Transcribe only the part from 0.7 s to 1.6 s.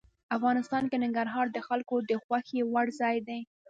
کې ننګرهار د